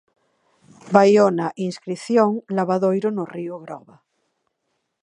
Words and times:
Baiona 0.95 1.47
Inscrición 1.67 2.29
lavadoiro 2.55 3.09
no 3.13 3.23
río 3.35 3.55
Groba. 3.63 3.95